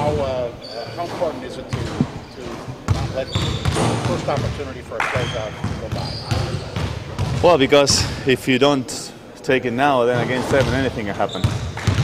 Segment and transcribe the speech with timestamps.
[0.00, 0.50] how uh,
[0.96, 1.78] how important is it to
[2.34, 2.42] to
[2.94, 3.40] not let the
[4.08, 7.42] first opportunity for a closeout go by?
[7.42, 7.92] Well, because
[8.26, 11.42] if you don't take it now, then against seven, anything can happen.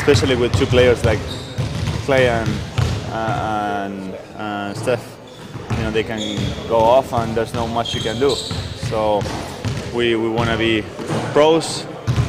[0.00, 1.20] Especially with two players like
[2.04, 2.50] Clay and
[3.10, 5.04] uh, and, and Steph.
[5.78, 6.20] You know, they can
[6.68, 8.34] go off, and there's not much you can do.
[8.90, 9.22] So
[9.94, 10.84] we we want to be
[11.32, 11.84] pros,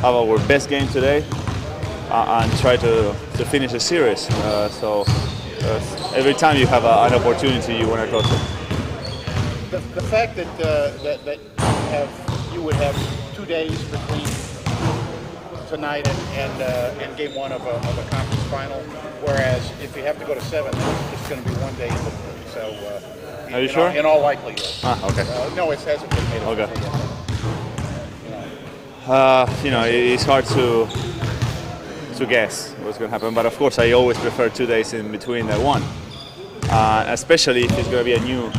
[0.00, 1.26] have our best game today,
[2.10, 4.30] uh, and try to, to finish the series.
[4.30, 5.04] Uh, so
[5.64, 8.40] uh, every time you have a, an opportunity, you want to close it.
[9.70, 12.10] The, the fact that, uh, that that you have
[12.52, 12.96] you would have
[13.34, 14.26] two days between
[15.68, 18.80] tonight and and, uh, and game one of a, of a conference final,
[19.24, 21.90] whereas if you have to go to seven, it's just going to be one day.
[22.52, 22.60] So.
[22.60, 23.88] Uh, Are you in sure?
[23.88, 24.66] All, in all likelihood.
[24.84, 25.22] Ah, okay.
[25.28, 26.68] Uh, no, it hasn't been made Okay.
[26.80, 26.92] yet.
[29.08, 30.86] Uh, you know, it's hard to
[32.22, 33.34] to guess what's going to happen.
[33.34, 35.82] But of course, I always prefer two days in between that one,
[36.70, 38.50] uh, especially if it's going to be a new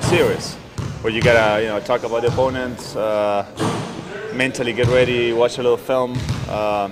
[0.00, 0.54] series
[1.02, 3.44] where you gotta you know talk about the opponents, uh,
[4.34, 6.18] mentally get ready, watch a little film.
[6.48, 6.90] Uh,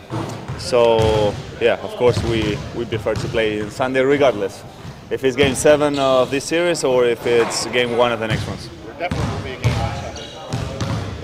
[0.58, 4.62] so yeah, of course, we we prefer to play on Sunday regardless.
[5.10, 8.46] If it's game seven of this series or if it's game one of the next
[8.46, 8.68] ones.
[8.68, 10.26] There definitely will be a game on Sunday.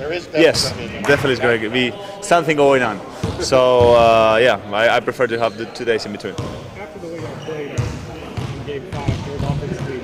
[0.07, 1.03] There is definitely Yes, going to be a game.
[1.03, 3.01] definitely is going to be something going on.
[3.43, 6.35] So uh, yeah, I, I prefer to have the two days in between.
[6.35, 9.98] After the way y'all played in Game Five, both offensively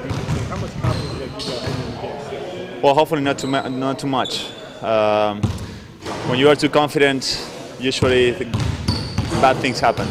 [0.48, 2.83] how much confidence that you got heading into Game Six?
[2.83, 4.50] Well, hopefully not too ma- not too much.
[4.83, 5.41] Um,
[6.28, 7.47] when you are too confident,
[7.78, 8.53] usually th-
[9.41, 10.09] bad things happen.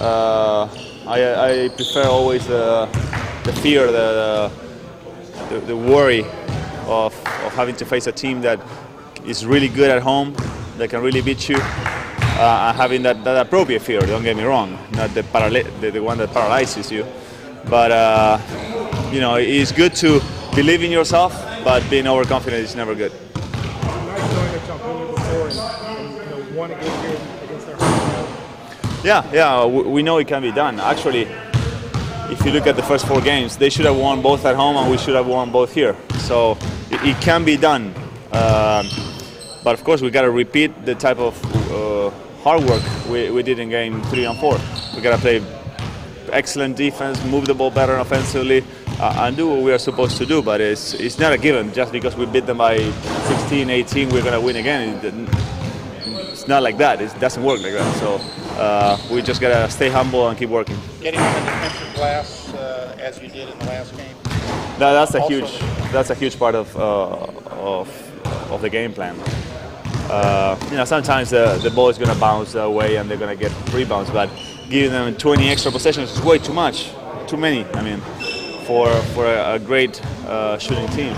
[0.00, 0.66] Uh,
[1.06, 2.86] I, I prefer always the,
[3.44, 4.50] the fear, the,
[5.50, 6.20] the, the worry
[6.86, 7.12] of,
[7.44, 8.58] of having to face a team that
[9.26, 10.34] is really good at home,
[10.78, 14.00] that can really beat you, uh, having that, that appropriate fear.
[14.00, 15.22] Don't get me wrong, not the,
[15.80, 17.06] the, the one that paralyzes you,
[17.68, 18.38] but uh,
[19.12, 20.20] you know it's good to
[20.54, 21.32] believe in yourself,
[21.64, 23.12] but being overconfident is never good.
[29.02, 30.78] Yeah, yeah, we, know it can be done.
[30.78, 31.22] Actually,
[32.30, 34.76] if you look at the first four games, they should have won both at home,
[34.76, 35.96] and we should have won both here.
[36.18, 36.58] So
[36.90, 37.94] it, it can be done.
[38.32, 38.86] Um,
[39.64, 41.34] but of course, we got to repeat the type of
[41.70, 42.10] uh,
[42.42, 44.58] hard work we, we did in game three and four.
[44.94, 45.42] We got to play
[46.32, 48.64] excellent defense, move the ball better offensively,
[49.00, 50.42] uh, and do what we are supposed to do.
[50.42, 51.72] But it's it's not a given.
[51.72, 54.98] Just because we beat them by 16, 18, we're gonna win again.
[55.04, 55.14] It-
[56.32, 57.02] it's not like that.
[57.02, 57.94] It doesn't work like that.
[57.96, 58.18] So
[58.58, 60.78] uh, we just gotta stay humble and keep working.
[61.02, 64.16] Getting on the defensive glass uh, as you did in the last game.
[64.78, 67.26] That, that's a Also- huge that's a huge part of uh,
[67.60, 67.88] of
[68.50, 69.16] of the game plan.
[70.10, 73.52] Uh, you know, sometimes the, the ball is gonna bounce away and they're gonna get
[73.72, 74.28] rebounds, but
[74.68, 76.90] giving them 20 extra possessions is way too much,
[77.28, 77.64] too many.
[77.74, 78.00] I mean,
[78.66, 81.14] for for a, a great uh, shooting team.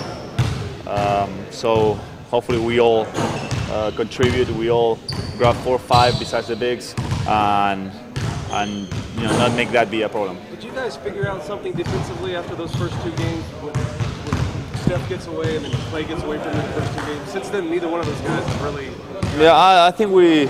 [0.86, 1.94] Um, so
[2.30, 3.06] hopefully we all
[3.70, 4.50] uh, contribute.
[4.50, 4.98] We all
[5.38, 6.94] grab four, or five besides the bigs,
[7.26, 7.90] and
[8.50, 8.70] and
[9.16, 10.36] you know not make that be a problem.
[10.50, 13.44] Did you guys figure out something defensively after those first two games?
[15.12, 17.30] Gets away and then Clay gets away from the first two games.
[17.30, 18.88] Since then, neither one of those guys really.
[19.38, 20.46] Yeah, I, I think we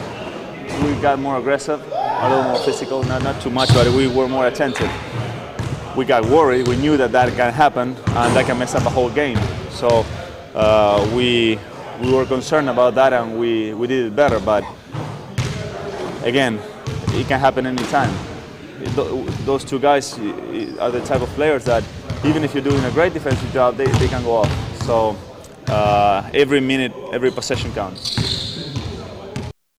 [0.84, 4.28] we got more aggressive, a little more physical, not, not too much, but we were
[4.28, 4.88] more attentive.
[5.96, 6.68] We got worried.
[6.68, 9.38] We knew that that can happen and that can mess up a whole game.
[9.70, 10.06] So
[10.54, 11.58] uh, we
[12.00, 14.38] we were concerned about that and we, we did it better.
[14.38, 14.62] But
[16.22, 16.60] again,
[17.08, 18.14] it can happen anytime.
[18.94, 20.16] Th- Those two guys
[20.78, 21.82] are the type of players that
[22.24, 24.82] even if you're doing a great defensive job, they, they can go off.
[24.82, 25.16] So
[25.68, 28.31] uh, every minute, every possession counts.